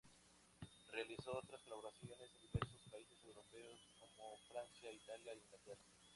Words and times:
Realizó 0.93 1.37
otras 1.37 1.61
colaboraciones 1.61 2.17
en 2.33 2.41
diversos 2.41 2.81
países 2.89 3.23
europeos, 3.23 3.79
como 3.99 4.35
Francia, 4.49 4.91
Italia 4.91 5.33
e 5.33 5.37
Inglaterra. 5.37 5.85